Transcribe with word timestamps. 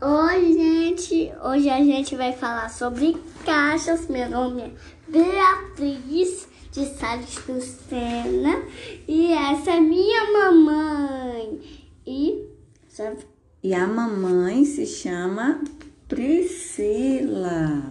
Oi, 0.00 0.52
gente! 0.52 1.32
Hoje 1.42 1.68
a 1.68 1.82
gente 1.82 2.14
vai 2.14 2.32
falar 2.32 2.70
sobre 2.70 3.16
caixas. 3.44 4.06
Meu 4.06 4.30
nome 4.30 4.62
é 4.62 4.70
Beatriz 5.08 6.46
de 6.70 6.86
Salles 6.86 7.34
do 7.44 7.60
Sena 7.60 8.62
e 9.08 9.32
essa 9.32 9.72
é 9.72 9.80
minha 9.80 10.32
mamãe. 10.32 11.60
E, 12.06 12.48
sabe? 12.86 13.26
E 13.60 13.74
a 13.74 13.88
mamãe 13.88 14.64
se 14.64 14.86
chama 14.86 15.64
Priscila. 16.06 17.82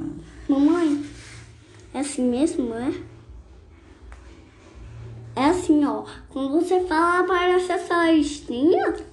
Mamãe, 0.47 1.03
é 1.93 1.99
assim 1.99 2.23
mesmo, 2.23 2.73
é? 2.73 2.93
É 5.35 5.45
assim, 5.49 5.85
ó. 5.85 6.03
Quando 6.29 6.53
você 6.53 6.79
fala, 6.85 7.27
parece 7.27 7.71
essa 7.71 8.11
listinha. 8.11 8.66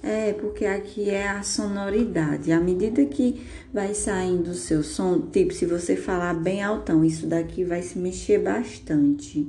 É, 0.07 0.33
porque 0.33 0.67
aqui 0.67 1.09
é 1.09 1.27
a 1.27 1.41
sonoridade. 1.41 2.51
À 2.51 2.59
medida 2.59 3.03
que 3.05 3.41
vai 3.73 3.95
saindo 3.95 4.51
o 4.51 4.53
seu 4.53 4.83
som, 4.83 5.19
tipo, 5.19 5.51
se 5.51 5.65
você 5.65 5.95
falar 5.95 6.35
bem 6.35 6.61
altão, 6.61 7.03
isso 7.03 7.25
daqui 7.25 7.63
vai 7.63 7.81
se 7.81 7.97
mexer 7.97 8.37
bastante. 8.37 9.47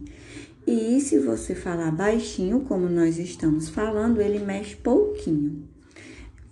E 0.67 0.99
se 0.99 1.19
você 1.19 1.55
falar 1.55 1.91
baixinho, 1.91 2.61
como 2.61 2.89
nós 2.89 3.19
estamos 3.19 3.69
falando, 3.69 4.19
ele 4.19 4.39
mexe 4.39 4.75
pouquinho 4.77 5.76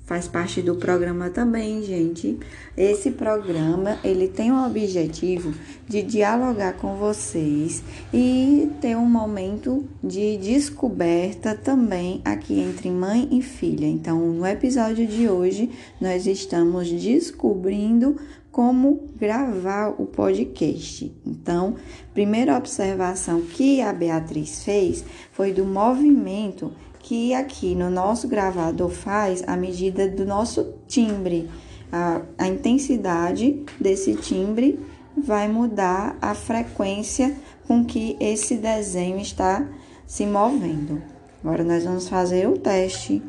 faz 0.04 0.28
parte 0.28 0.60
do 0.60 0.76
programa 0.76 1.30
também, 1.30 1.82
gente. 1.82 2.38
Esse 2.76 3.10
programa, 3.10 3.98
ele 4.04 4.28
tem 4.28 4.52
o 4.52 4.66
objetivo 4.66 5.54
de 5.88 6.02
dialogar 6.02 6.74
com 6.74 6.96
vocês 6.96 7.82
e 8.12 8.70
ter 8.80 8.96
um 8.96 9.08
momento 9.08 9.88
de 10.02 10.36
descoberta 10.36 11.54
também 11.54 12.20
aqui 12.24 12.60
entre 12.60 12.90
mãe 12.90 13.28
e 13.32 13.40
filha. 13.40 13.86
Então, 13.86 14.18
no 14.18 14.46
episódio 14.46 15.06
de 15.06 15.28
hoje, 15.28 15.70
nós 16.00 16.26
estamos 16.26 16.90
descobrindo 16.90 18.16
como 18.54 19.08
gravar 19.16 19.88
o 20.00 20.06
podcast. 20.06 21.12
Então, 21.26 21.74
primeira 22.12 22.56
observação 22.56 23.40
que 23.40 23.80
a 23.80 23.92
Beatriz 23.92 24.62
fez 24.62 25.04
foi 25.32 25.52
do 25.52 25.64
movimento 25.64 26.70
que 27.04 27.34
aqui 27.34 27.74
no 27.74 27.90
nosso 27.90 28.26
gravador 28.26 28.88
faz 28.88 29.44
a 29.46 29.58
medida 29.58 30.08
do 30.08 30.24
nosso 30.24 30.72
timbre. 30.88 31.50
A, 31.92 32.22
a 32.38 32.48
intensidade 32.48 33.62
desse 33.78 34.14
timbre 34.14 34.80
vai 35.14 35.46
mudar 35.46 36.16
a 36.20 36.34
frequência 36.34 37.36
com 37.68 37.84
que 37.84 38.16
esse 38.18 38.56
desenho 38.56 39.18
está 39.18 39.68
se 40.06 40.24
movendo. 40.24 41.02
Agora 41.42 41.62
nós 41.62 41.84
vamos 41.84 42.08
fazer 42.08 42.48
o 42.48 42.56
teste. 42.56 43.22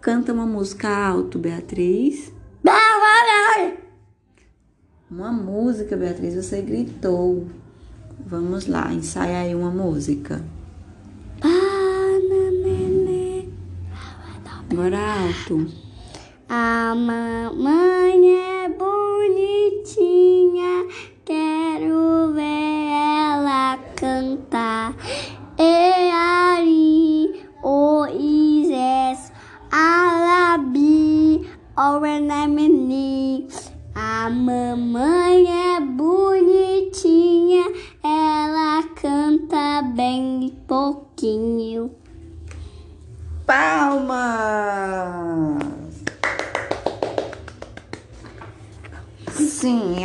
Canta 0.00 0.32
uma 0.32 0.44
música 0.46 0.88
alto, 0.88 1.38
Beatriz. 1.38 2.32
Uma 5.08 5.30
música, 5.30 5.96
Beatriz, 5.96 6.34
você 6.34 6.60
gritou. 6.60 7.46
Vamos 8.26 8.66
lá, 8.66 8.92
ensaia 8.92 9.38
aí 9.38 9.54
uma 9.54 9.70
música. 9.70 10.44
Agora 14.78 15.00
alto. 15.24 15.66
A 16.48 16.94
mamãe 16.94 18.30
é 18.32 18.68
bonitinha, 18.78 20.06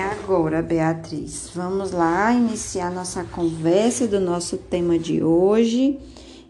agora, 0.03 0.61
Beatriz, 0.61 1.49
vamos 1.53 1.91
lá 1.91 2.33
iniciar 2.33 2.91
nossa 2.91 3.23
conversa 3.23 4.07
do 4.07 4.19
nosso 4.19 4.57
tema 4.57 4.99
de 4.99 5.23
hoje. 5.23 5.99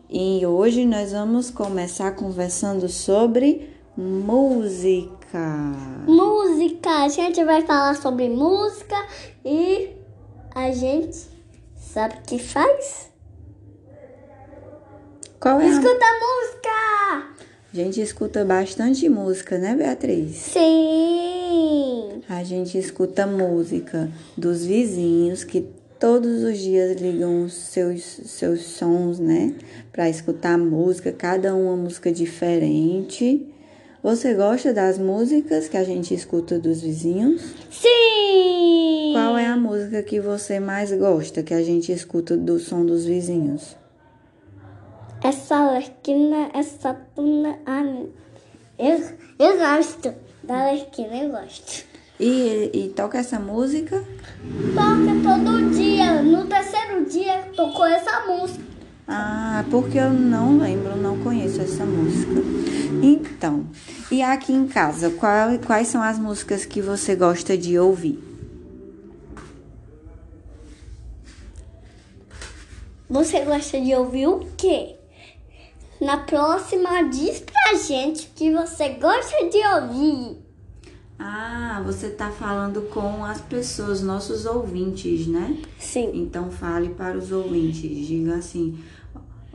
E 0.10 0.46
hoje 0.46 0.86
nós 0.86 1.12
vamos 1.12 1.50
começar 1.50 2.12
conversando 2.16 2.88
sobre 2.90 3.70
música. 3.96 5.40
Música, 6.08 7.04
a 7.04 7.10
gente 7.10 7.44
vai 7.44 7.62
falar 7.64 7.96
sobre 7.96 8.30
música 8.30 8.96
e 9.46 9.90
a 10.54 10.72
gente 10.72 11.18
sabe 11.76 12.16
o 12.16 12.22
que 12.22 12.40
faz? 12.40 13.12
Qual 15.40 15.60
é? 15.60 15.68
Escuta 15.68 16.06
a 16.06 16.20
música! 16.20 16.70
A 17.74 17.76
gente 17.76 18.02
escuta 18.02 18.46
bastante 18.46 19.10
música, 19.10 19.58
né, 19.58 19.76
Beatriz? 19.76 20.36
Sim! 20.38 21.43
A 22.30 22.44
gente 22.44 22.78
escuta 22.78 23.28
música 23.28 24.10
dos 24.38 24.66
vizinhos 24.66 25.44
que 25.44 25.68
todos 26.00 26.44
os 26.44 26.58
dias 26.58 27.00
ligam 27.00 27.44
os 27.44 27.54
seus, 27.54 28.02
seus 28.02 28.62
sons, 28.62 29.20
né? 29.20 29.54
Para 29.92 30.10
escutar 30.10 30.58
música, 30.58 31.12
cada 31.12 31.54
uma 31.54 31.76
música 31.76 32.12
diferente. 32.12 33.46
Você 34.02 34.34
gosta 34.34 34.74
das 34.74 34.98
músicas 34.98 35.68
que 35.68 35.78
a 35.78 35.84
gente 35.84 36.14
escuta 36.14 36.58
dos 36.58 36.82
vizinhos? 36.82 37.42
Sim! 37.70 39.12
Qual 39.14 39.38
é 39.38 39.46
a 39.46 39.58
música 39.58 40.02
que 40.02 40.20
você 40.20 40.60
mais 40.60 40.92
gosta 40.92 41.44
que 41.44 41.54
a 41.54 41.62
gente 41.62 41.92
escuta 41.92 42.36
do 42.38 42.58
som 42.58 42.86
dos 42.86 43.06
vizinhos? 43.06 43.76
Essa 45.24 45.72
Lerquina, 45.72 46.50
essa 46.54 46.94
tuna. 47.16 47.60
Ah, 47.66 47.84
eu, 48.80 49.00
eu 49.40 49.58
gosto 49.58 50.14
da 50.44 50.72
Lerquina, 50.72 51.16
eu 51.16 51.30
gosto. 51.30 51.93
E, 52.20 52.70
e 52.74 52.90
toca 52.96 53.18
essa 53.18 53.40
música? 53.40 54.04
Toca 54.74 55.14
todo 55.24 55.72
dia. 55.72 56.22
No 56.22 56.46
terceiro 56.46 57.06
dia 57.06 57.50
tocou 57.56 57.86
essa 57.86 58.26
música. 58.28 58.64
Ah, 59.08 59.66
porque 59.70 59.98
eu 59.98 60.12
não 60.12 60.58
lembro, 60.58 60.96
não 60.96 61.20
conheço 61.20 61.62
essa 61.62 61.86
música. 61.86 62.42
Então, 63.02 63.68
e 64.10 64.22
aqui 64.22 64.54
em 64.54 64.68
casa, 64.68 65.10
qual, 65.10 65.58
quais 65.66 65.88
são 65.88 66.02
as 66.02 66.18
músicas 66.18 66.66
que 66.66 66.82
você 66.82 67.16
gosta 67.16 67.58
de 67.58 67.78
ouvir? 67.78 68.24
Você 73.10 73.42
gosta 73.42 73.80
de 73.82 73.94
ouvir 73.94 74.28
o 74.28 74.40
quê? 74.58 74.96
Na 76.00 76.18
próxima, 76.18 77.04
diz 77.04 77.42
pra 77.42 77.78
gente 77.78 78.28
o 78.28 78.30
que 78.36 78.52
você 78.52 78.90
gosta 78.90 79.50
de 79.50 79.58
ouvir. 79.58 80.43
Ah, 81.26 81.82
você 81.86 82.10
tá 82.10 82.30
falando 82.30 82.82
com 82.90 83.24
as 83.24 83.40
pessoas, 83.40 84.02
nossos 84.02 84.46
ouvintes, 84.46 85.26
né? 85.26 85.58
Sim. 85.80 86.12
Então 86.16 86.52
fale 86.52 86.90
para 86.90 87.18
os 87.18 87.32
ouvintes, 87.32 88.06
diga 88.06 88.36
assim: 88.36 88.84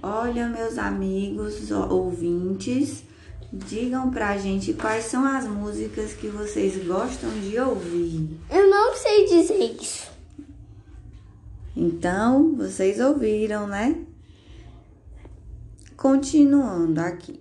Olha, 0.02 0.48
meus 0.48 0.78
amigos 0.78 1.70
ouvintes, 1.70 3.04
digam 3.52 4.10
pra 4.10 4.38
gente 4.38 4.72
quais 4.72 5.04
são 5.04 5.26
as 5.26 5.46
músicas 5.46 6.14
que 6.14 6.28
vocês 6.28 6.82
gostam 6.86 7.28
de 7.38 7.60
ouvir. 7.60 8.30
Eu 8.50 8.70
não 8.70 8.96
sei 8.96 9.26
dizer 9.26 9.76
isso. 9.78 10.08
Então, 11.76 12.56
vocês 12.56 12.98
ouviram, 12.98 13.66
né? 13.66 13.94
Continuando 15.98 16.98
aqui. 16.98 17.38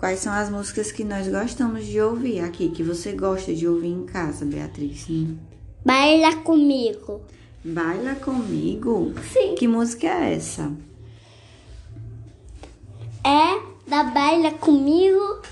Quais 0.00 0.20
são 0.20 0.32
as 0.32 0.48
músicas 0.48 0.90
que 0.90 1.04
nós 1.04 1.28
gostamos 1.28 1.84
de 1.86 2.00
ouvir 2.00 2.40
aqui, 2.40 2.70
que 2.70 2.82
você 2.82 3.12
gosta 3.12 3.54
de 3.54 3.68
ouvir 3.68 3.88
em 3.88 4.06
casa, 4.06 4.46
Beatriz? 4.46 5.06
Baila 5.84 6.36
comigo. 6.36 7.20
Baila 7.62 8.14
comigo? 8.14 9.12
Sim. 9.30 9.54
Que 9.56 9.68
música 9.68 10.06
é 10.06 10.34
essa? 10.34 10.72
É 13.22 13.60
da 13.88 14.02
Baila 14.04 14.52
comigo. 14.52 15.42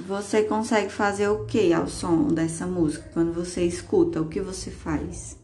Você 0.00 0.44
consegue 0.44 0.90
fazer 0.90 1.28
o 1.28 1.44
que 1.44 1.74
ao 1.74 1.86
som 1.86 2.28
dessa 2.28 2.66
música? 2.66 3.10
Quando 3.12 3.34
você 3.34 3.62
escuta, 3.64 4.20
o 4.22 4.28
que 4.28 4.40
você 4.40 4.70
faz? 4.70 5.36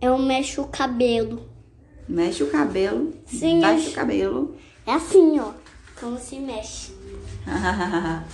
Eu 0.00 0.18
mexo 0.18 0.62
o 0.62 0.68
cabelo. 0.68 1.40
Mexe 2.08 2.42
o 2.42 2.50
cabelo. 2.50 3.12
Sim, 3.26 3.60
Baixa 3.60 3.86
eu- 3.86 3.92
o 3.92 3.94
cabelo. 3.94 4.54
É 4.84 4.94
assim, 4.94 5.38
ó. 5.38 5.52
Como 6.00 6.18
se 6.18 6.38
mexe. 6.38 6.92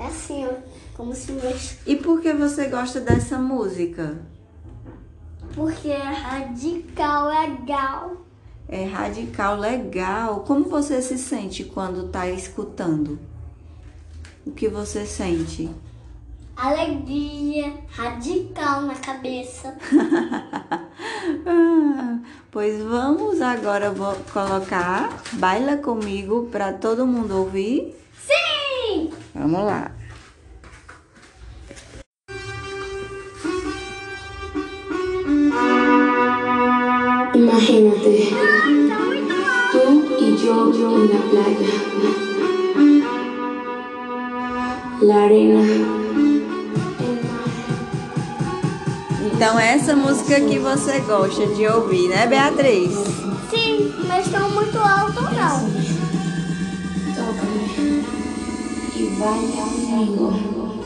É 0.00 0.06
assim, 0.06 0.46
ó. 0.46 0.52
Como 0.96 1.12
se 1.12 1.32
mexe. 1.32 1.76
e 1.84 1.96
por 1.96 2.20
que 2.20 2.32
você 2.32 2.68
gosta 2.68 3.00
dessa 3.00 3.36
música? 3.36 4.16
Porque 5.54 5.88
é 5.88 5.98
radical 5.98 7.26
legal. 7.26 8.16
É 8.68 8.84
radical, 8.84 9.56
legal. 9.58 10.44
Como 10.46 10.66
você 10.66 11.02
se 11.02 11.18
sente 11.18 11.64
quando 11.64 12.08
tá 12.10 12.28
escutando? 12.28 13.18
o 14.48 14.52
que 14.52 14.68
você 14.68 15.04
sente? 15.04 15.68
Alegria 16.56 17.74
radical 17.88 18.82
na 18.82 18.94
cabeça. 18.94 19.76
Pois 22.58 22.82
vamos 22.82 23.40
agora 23.40 23.92
vou 23.92 24.16
colocar 24.32 25.22
Baila 25.34 25.76
comigo 25.76 26.48
para 26.50 26.72
todo 26.72 27.06
mundo 27.06 27.38
ouvir. 27.38 27.94
Sim! 28.26 29.10
Vamos 29.32 29.64
lá. 29.64 29.92
Imagínate, 37.32 38.28
tú 39.70 40.16
y 40.18 40.36
yo 40.36 40.72
en 40.96 41.08
la 41.12 41.20
playa. 41.30 41.70
La 45.00 45.22
arena. 45.22 45.97
Então 49.38 49.56
essa 49.56 49.94
música 49.94 50.40
que 50.40 50.58
você 50.58 50.98
gosta 50.98 51.46
de 51.46 51.64
ouvir, 51.64 52.08
né, 52.08 52.26
Beatriz? 52.26 52.92
Sim, 53.48 53.94
mas 54.08 54.28
não 54.32 54.50
muito 54.50 54.76
alto 54.76 55.22
não. 55.22 55.88
Baila 59.16 59.62
conmigo. 59.62 60.84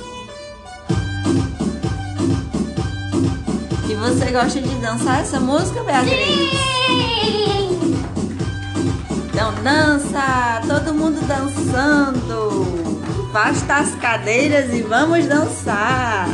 E 3.88 3.94
você 3.94 4.30
gosta 4.32 4.60
de 4.60 4.74
dançar 4.82 5.22
essa 5.22 5.40
música, 5.40 5.82
Beatriz? 5.82 6.50
Sim! 6.50 7.96
Então 9.30 9.54
dança, 9.64 10.60
todo 10.68 10.92
mundo 10.92 11.26
dançando. 11.26 13.00
Afasta 13.30 13.76
as 13.76 13.94
cadeiras 13.94 14.74
e 14.74 14.82
vamos 14.82 15.24
dançar. 15.24 16.28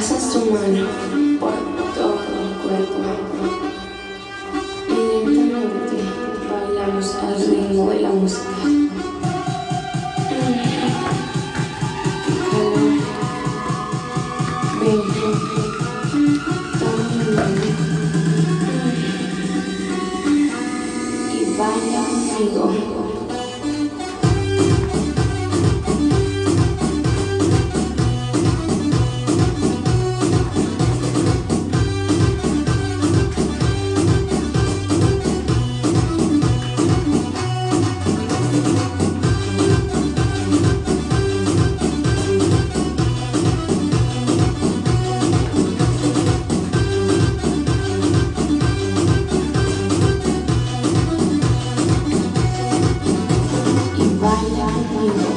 Pasas 0.00 0.32
tu 0.32 0.50
mano 0.50 0.86
por 1.38 1.52
todo 1.94 2.14
el 2.14 2.52
cuerpo 2.62 3.00
y 4.88 4.90
lentamente 5.26 5.98
bailamos 6.48 7.14
al 7.16 7.36
ritmo 7.36 7.90
de 7.90 8.00
la 8.00 8.08
música. 8.08 8.48
Mundo. 8.64 8.94
Y 21.30 21.58
baila 21.58 22.00
conmigo. 22.08 22.89
Baila 55.00 55.29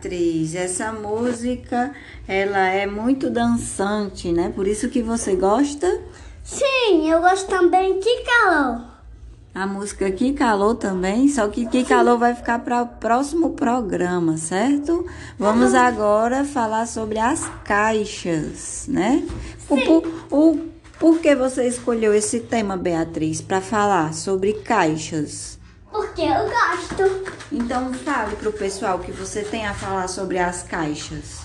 Beatriz, 0.00 0.54
essa 0.54 0.92
música, 0.92 1.92
ela 2.26 2.68
é 2.68 2.86
muito 2.86 3.28
dançante, 3.28 4.32
né? 4.32 4.50
Por 4.54 4.66
isso 4.66 4.88
que 4.88 5.02
você 5.02 5.36
gosta. 5.36 6.00
Sim, 6.42 7.10
eu 7.10 7.20
gosto 7.20 7.46
também 7.46 8.00
de 8.00 8.22
calor. 8.22 8.80
A 9.54 9.66
música 9.66 10.10
Que 10.10 10.32
Calou 10.32 10.74
também, 10.74 11.28
só 11.28 11.48
que 11.48 11.66
Que 11.66 11.84
Calou 11.84 12.16
vai 12.16 12.34
ficar 12.34 12.60
para 12.60 12.80
o 12.80 12.86
próximo 12.86 13.50
programa, 13.50 14.38
certo? 14.38 15.04
Vamos 15.38 15.74
agora 15.74 16.44
falar 16.44 16.86
sobre 16.86 17.18
as 17.18 17.46
caixas, 17.62 18.86
né? 18.88 19.22
O, 19.68 19.76
por, 19.76 20.26
o, 20.30 20.58
por 20.98 21.18
que 21.18 21.34
você 21.36 21.68
escolheu 21.68 22.14
esse 22.14 22.40
tema, 22.40 22.74
Beatriz, 22.74 23.42
para 23.42 23.60
falar 23.60 24.14
sobre 24.14 24.54
caixas? 24.54 25.59
Porque 25.90 26.22
eu 26.22 26.48
gosto. 26.48 27.34
Então 27.52 27.92
fale 27.92 28.36
para 28.36 28.48
o 28.48 28.52
pessoal 28.52 28.98
o 28.98 29.00
que 29.02 29.12
você 29.12 29.42
tem 29.42 29.66
a 29.66 29.74
falar 29.74 30.08
sobre 30.08 30.38
as 30.38 30.62
caixas. 30.62 31.40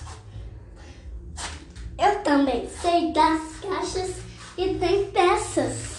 Eu 1.98 2.22
também 2.22 2.68
sei 2.80 3.12
das 3.12 3.40
caixas 3.60 4.16
que 4.54 4.74
tem 4.74 5.10
peças. 5.10 5.96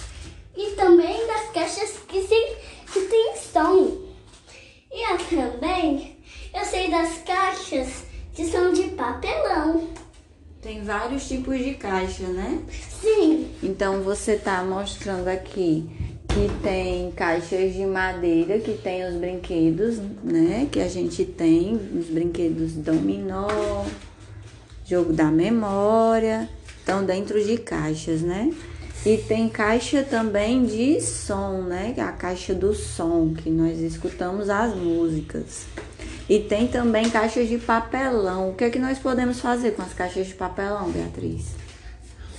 E 0.56 0.72
também 0.72 1.28
das 1.28 1.52
caixas 1.52 1.98
que, 2.08 2.22
se, 2.22 2.58
que 2.92 3.02
tem 3.02 3.36
som. 3.36 3.98
E 4.92 5.12
eu 5.12 5.18
também 5.18 6.18
eu 6.58 6.66
sei 6.66 6.90
das 6.90 7.20
caixas 7.20 8.04
que 8.34 8.46
são 8.46 8.74
de 8.74 8.84
papelão. 8.90 9.88
Tem 10.60 10.84
vários 10.84 11.28
tipos 11.28 11.58
de 11.60 11.76
caixa, 11.76 12.24
né? 12.24 12.64
Sim, 13.00 13.54
Então 13.62 14.02
você 14.02 14.38
tá 14.38 14.64
mostrando 14.64 15.28
aqui 15.28 15.88
que 16.38 16.62
tem 16.62 17.12
caixas 17.14 17.74
de 17.74 17.84
madeira, 17.84 18.60
que 18.60 18.74
tem 18.74 19.04
os 19.08 19.16
brinquedos, 19.16 19.98
né? 20.24 20.68
Que 20.72 20.80
a 20.80 20.88
gente 20.88 21.26
tem, 21.26 21.74
os 21.76 22.06
brinquedos 22.06 22.74
dominó, 22.74 23.48
jogo 24.86 25.14
da 25.14 25.32
memória, 25.32 26.48
estão 26.78 27.04
dentro 27.04 27.44
de 27.44 27.58
caixas, 27.58 28.22
né? 28.22 28.54
E 29.04 29.18
tem 29.18 29.50
caixa 29.50 30.04
também 30.04 30.64
de 30.64 31.02
som, 31.02 31.64
né? 31.64 31.96
A 31.98 32.12
caixa 32.12 32.54
do 32.54 32.72
som, 32.72 33.34
que 33.34 33.50
nós 33.50 33.80
escutamos 33.80 34.48
as 34.48 34.76
músicas. 34.76 35.66
E 36.30 36.40
tem 36.40 36.68
também 36.68 37.10
caixas 37.10 37.50
de 37.50 37.58
papelão. 37.58 38.52
O 38.52 38.54
que 38.54 38.66
é 38.66 38.70
que 38.70 38.78
nós 38.78 39.00
podemos 39.00 39.40
fazer 39.40 39.72
com 39.72 39.82
as 39.82 39.94
caixas 39.94 40.28
de 40.28 40.36
papelão, 40.36 40.92
Beatriz? 40.92 41.56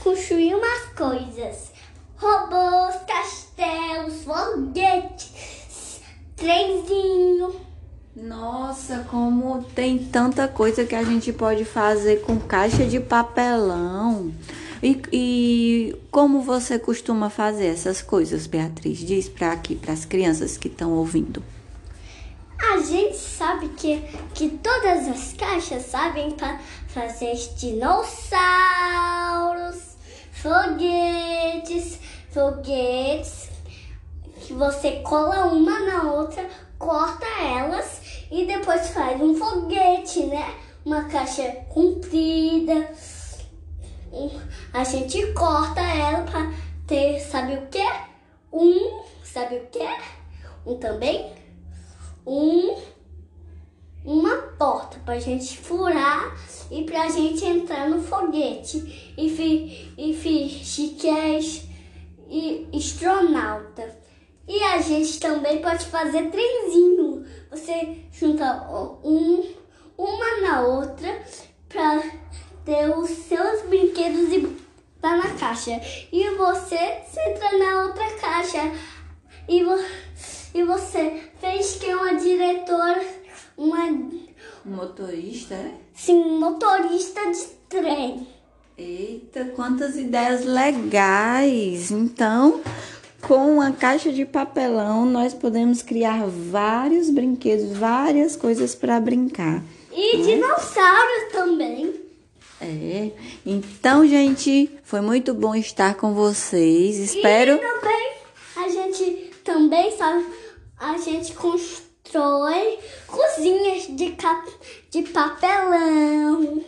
construir 0.08 0.54
umas 0.54 0.84
coisas. 0.96 1.77
Robôs, 2.20 2.96
castelos, 3.06 4.24
foguetes. 4.24 6.00
trenzinho. 6.36 7.54
Nossa, 8.16 9.06
como 9.08 9.62
tem 9.62 9.98
tanta 9.98 10.48
coisa 10.48 10.84
que 10.84 10.94
a 10.94 11.04
gente 11.04 11.32
pode 11.32 11.64
fazer 11.64 12.22
com 12.22 12.38
caixa 12.38 12.84
de 12.84 12.98
papelão. 12.98 14.32
E, 14.82 15.00
e 15.12 15.96
como 16.10 16.42
você 16.42 16.78
costuma 16.78 17.30
fazer 17.30 17.66
essas 17.66 18.02
coisas, 18.02 18.46
Beatriz? 18.46 18.98
Diz 18.98 19.28
para 19.28 19.52
aqui, 19.52 19.76
para 19.76 19.92
as 19.92 20.04
crianças 20.04 20.56
que 20.56 20.66
estão 20.68 20.92
ouvindo. 20.92 21.42
A 22.58 22.78
gente 22.78 23.16
sabe 23.16 23.68
que, 23.68 24.02
que 24.34 24.48
todas 24.50 25.06
as 25.08 25.32
caixas 25.34 25.86
sabem 25.86 26.32
para 26.32 26.58
fazer 26.88 27.34
dinossauros, 27.56 28.26
foguetes, 30.42 31.98
foguetes 32.30 33.50
que 34.40 34.52
você 34.54 35.00
cola 35.00 35.46
uma 35.46 35.80
na 35.80 36.12
outra, 36.12 36.48
corta 36.78 37.26
elas 37.40 38.24
e 38.30 38.46
depois 38.46 38.88
faz 38.90 39.20
um 39.20 39.34
foguete, 39.34 40.24
né? 40.24 40.54
Uma 40.84 41.04
caixa 41.04 41.44
comprida. 41.68 42.90
A 44.72 44.84
gente 44.84 45.32
corta 45.34 45.80
ela 45.80 46.22
para 46.22 46.52
ter, 46.86 47.20
sabe 47.20 47.54
o 47.54 47.66
que? 47.66 47.86
Um, 48.52 49.02
sabe 49.22 49.56
o 49.56 49.66
que? 49.66 49.86
Um 50.64 50.78
também 50.78 51.38
um 52.28 52.76
uma 54.08 54.36
porta 54.58 54.98
pra 55.04 55.20
gente 55.20 55.58
furar 55.58 56.34
e 56.70 56.82
pra 56.84 57.10
gente 57.10 57.44
entrar 57.44 57.90
no 57.90 58.02
foguete 58.02 59.12
e, 59.18 59.28
fi, 59.28 59.92
e 59.98 61.08
é 61.08 61.38
e- 62.30 62.68
astronauta. 62.74 63.98
E 64.48 64.62
a 64.62 64.80
gente 64.80 65.20
também 65.20 65.60
pode 65.60 65.84
fazer 65.84 66.30
trenzinho. 66.30 67.22
Você 67.50 67.98
junta 68.10 68.66
um, 69.04 69.44
uma 69.98 70.40
na 70.40 70.62
outra 70.62 71.22
pra 71.68 72.02
ter 72.64 72.88
os 72.96 73.10
seus 73.10 73.60
brinquedos 73.66 74.32
e 74.32 74.56
tá 75.02 75.18
na 75.18 75.34
caixa. 75.34 75.78
E 76.10 76.30
você 76.30 76.76
entra 76.76 77.58
na 77.58 77.82
outra 77.82 78.10
caixa. 78.18 78.72
E, 79.46 79.62
vo, 79.62 79.78
e 80.54 80.62
você 80.62 81.24
fez 81.38 81.76
que 81.76 81.92
uma 81.94 82.14
diretora, 82.14 83.04
uma 83.58 83.84
Um 83.84 84.20
motorista, 84.64 85.54
é? 85.54 85.72
sim, 85.92 86.38
motorista 86.38 87.20
de 87.30 87.46
trem. 87.68 88.26
Eita, 88.78 89.46
quantas 89.56 89.96
ideias 89.96 90.44
legais! 90.44 91.90
Então, 91.90 92.60
com 93.20 93.54
uma 93.54 93.72
caixa 93.72 94.12
de 94.12 94.24
papelão, 94.24 95.04
nós 95.04 95.34
podemos 95.34 95.82
criar 95.82 96.24
vários 96.26 97.10
brinquedos, 97.10 97.76
várias 97.76 98.36
coisas 98.36 98.76
para 98.76 99.00
brincar. 99.00 99.64
E 99.92 100.22
dinossauros 100.22 101.32
também. 101.32 101.92
É. 102.60 103.10
Então, 103.44 104.06
gente, 104.06 104.70
foi 104.84 105.00
muito 105.00 105.34
bom 105.34 105.54
estar 105.56 105.96
com 105.96 106.14
vocês. 106.14 106.98
Espero. 106.98 107.54
E 107.54 107.58
também 107.58 108.12
a 108.56 108.68
gente 108.68 109.30
também 109.42 109.96
sabe, 109.96 110.24
a 110.78 110.98
gente 110.98 111.34
constrói 112.12 112.78
cozinhas 113.06 113.86
de, 113.96 114.12
cap, 114.12 114.50
de 114.90 115.02
papelão, 115.02 116.64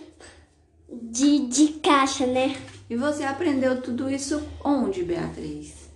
de, 0.91 1.47
de 1.47 1.69
caixa, 1.81 2.27
né? 2.27 2.55
E 2.89 2.97
você 2.97 3.25
aprendeu 3.25 3.81
tudo 3.81 4.11
isso 4.11 4.43
onde, 4.65 5.03
Beatriz? 5.03 5.89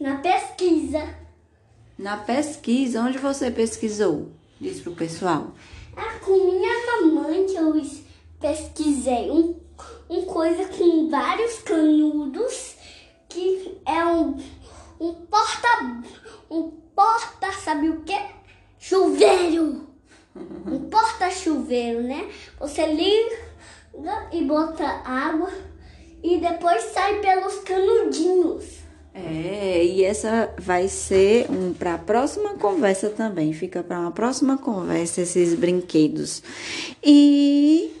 Na 0.00 0.16
pesquisa. 0.16 1.14
Na 1.98 2.16
pesquisa, 2.16 3.00
onde 3.02 3.18
você 3.18 3.50
pesquisou? 3.50 4.32
Diz 4.60 4.80
pro 4.80 4.92
pessoal. 4.92 5.52
É 5.96 6.18
com 6.20 6.32
minha 6.32 6.86
mamãe 7.02 7.46
que 7.46 7.56
eu 7.56 7.76
es- 7.76 8.02
pesquisei 8.40 9.30
um, 9.30 9.56
um 10.08 10.22
coisa 10.24 10.66
com 10.68 11.08
vários 11.08 11.58
canudos 11.60 12.76
que 13.28 13.78
é 13.84 14.04
um, 14.06 14.38
um 15.00 15.14
porta 15.14 15.68
um 16.50 16.70
porta 16.94 17.52
sabe 17.52 17.88
o 17.88 18.00
que? 18.00 18.18
Chuveiro. 18.78 19.86
Um 20.66 20.88
porta-chuveiro, 20.88 22.02
né? 22.02 22.28
Você 22.60 22.86
liga 22.86 24.28
e 24.32 24.44
bota 24.44 24.84
água 25.04 25.50
e 26.22 26.38
depois 26.38 26.82
sai 26.84 27.20
pelos 27.20 27.58
canudinhos. 27.60 28.78
É, 29.14 29.84
e 29.84 30.04
essa 30.04 30.54
vai 30.58 30.86
ser 30.86 31.50
um 31.50 31.72
para 31.72 31.94
a 31.94 31.98
próxima 31.98 32.54
conversa 32.54 33.10
também. 33.10 33.52
Fica 33.52 33.82
para 33.82 33.98
uma 33.98 34.12
próxima 34.12 34.56
conversa 34.56 35.22
esses 35.22 35.54
brinquedos. 35.54 36.42
E 37.02 37.92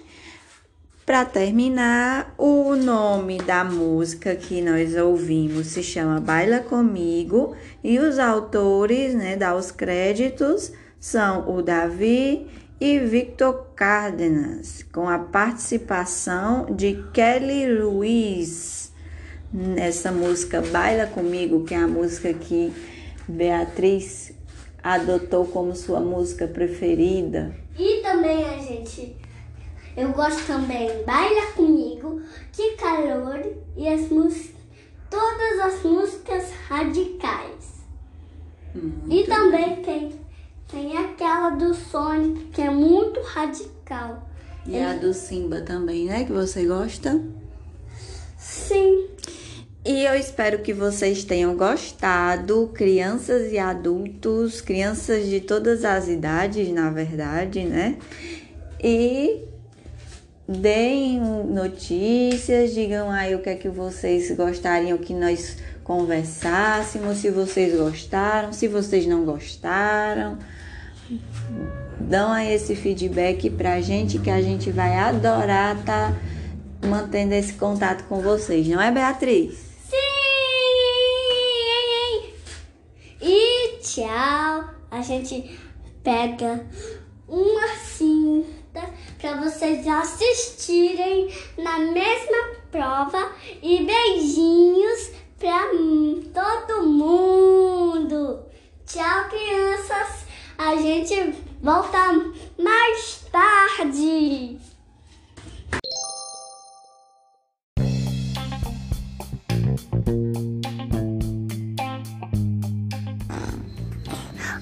para 1.08 1.24
terminar, 1.24 2.34
o 2.36 2.76
nome 2.76 3.38
da 3.38 3.64
música 3.64 4.36
que 4.36 4.60
nós 4.60 4.94
ouvimos 4.94 5.68
se 5.68 5.82
chama 5.82 6.20
Baila 6.20 6.58
Comigo 6.58 7.56
e 7.82 7.98
os 7.98 8.18
autores, 8.18 9.14
né, 9.14 9.34
dá 9.34 9.56
os 9.56 9.70
créditos 9.70 10.70
são 11.00 11.48
o 11.48 11.62
Davi 11.62 12.46
e 12.78 12.98
Victor 12.98 13.68
Cárdenas, 13.74 14.84
com 14.92 15.08
a 15.08 15.18
participação 15.18 16.66
de 16.76 17.02
Kelly 17.14 17.80
Ruiz 17.80 18.92
nessa 19.50 20.12
música 20.12 20.60
Baila 20.60 21.06
Comigo, 21.06 21.64
que 21.64 21.72
é 21.72 21.78
a 21.78 21.88
música 21.88 22.34
que 22.34 22.70
Beatriz 23.26 24.34
adotou 24.82 25.46
como 25.46 25.74
sua 25.74 26.00
música 26.00 26.46
preferida. 26.46 27.56
E 27.78 28.02
também 28.02 28.44
a 28.44 28.58
gente. 28.58 29.16
Eu 29.98 30.12
gosto 30.12 30.46
também 30.46 31.02
Baila 31.04 31.46
Comigo, 31.56 32.22
Que 32.52 32.76
Calor 32.76 33.44
e 33.76 33.88
as 33.88 34.08
músicas. 34.08 34.54
Todas 35.10 35.58
as 35.58 35.82
músicas 35.82 36.52
radicais. 36.68 37.82
E 39.10 39.24
também 39.24 39.82
tem, 39.82 40.12
tem 40.70 40.96
aquela 40.96 41.50
do 41.50 41.74
Sonic, 41.74 42.44
que 42.52 42.62
é 42.62 42.70
muito 42.70 43.20
radical. 43.22 44.30
E 44.64 44.78
a 44.78 44.92
do 44.92 45.12
Simba 45.12 45.62
também, 45.62 46.04
né? 46.04 46.24
Que 46.24 46.32
você 46.32 46.64
gosta? 46.64 47.20
Sim. 48.38 49.08
E 49.84 50.04
eu 50.04 50.14
espero 50.14 50.60
que 50.62 50.72
vocês 50.72 51.24
tenham 51.24 51.56
gostado, 51.56 52.70
crianças 52.72 53.50
e 53.50 53.58
adultos, 53.58 54.60
crianças 54.60 55.26
de 55.26 55.40
todas 55.40 55.84
as 55.84 56.06
idades, 56.06 56.68
na 56.68 56.88
verdade, 56.88 57.64
né? 57.64 57.98
E 58.80 59.47
deem 60.48 61.20
notícias, 61.20 62.72
digam 62.72 63.10
aí 63.10 63.34
o 63.34 63.40
que 63.40 63.50
é 63.50 63.54
que 63.54 63.68
vocês 63.68 64.34
gostariam 64.34 64.96
que 64.96 65.12
nós 65.12 65.58
conversássemos, 65.84 67.18
se 67.18 67.30
vocês 67.30 67.78
gostaram, 67.78 68.52
se 68.52 68.66
vocês 68.66 69.06
não 69.06 69.26
gostaram. 69.26 70.38
Dão 72.00 72.32
aí 72.32 72.54
esse 72.54 72.74
feedback 72.74 73.50
pra 73.50 73.80
gente 73.82 74.18
que 74.18 74.30
a 74.30 74.40
gente 74.40 74.70
vai 74.70 74.96
adorar 74.96 75.76
tá 75.84 76.14
mantendo 76.86 77.34
esse 77.34 77.52
contato 77.54 78.04
com 78.04 78.20
vocês, 78.20 78.66
não 78.68 78.80
é, 78.80 78.90
Beatriz? 78.90 79.54
Sim! 79.90 79.96
E 83.20 83.78
tchau. 83.82 84.64
A 84.90 85.02
gente 85.02 85.58
pega 86.02 86.64
uma 87.28 87.68
para 89.28 89.42
vocês 89.42 89.86
assistirem 89.86 91.28
na 91.58 91.78
mesma 91.80 92.56
prova 92.70 93.30
e 93.62 93.84
beijinhos 93.84 95.10
para 95.38 95.68
todo 96.32 96.86
mundo. 96.86 98.40
Tchau, 98.86 99.28
crianças. 99.28 100.24
A 100.56 100.76
gente 100.76 101.34
volta 101.60 101.98
mais 102.58 103.26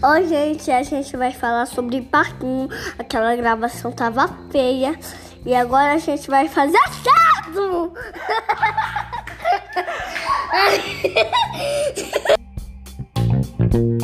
Oi, 0.08 0.28
gente, 0.28 0.70
a 0.70 0.84
gente 0.84 1.16
vai 1.16 1.32
falar 1.32 1.66
sobre 1.66 2.00
parquinho. 2.00 2.68
Aquela 2.96 3.34
gravação 3.34 3.90
tava 3.90 4.28
feia. 4.52 4.96
E 5.44 5.52
agora 5.52 5.94
a 5.94 5.98
gente 5.98 6.30
vai 6.30 6.46
fazer 6.48 6.78
certo! 7.02 7.92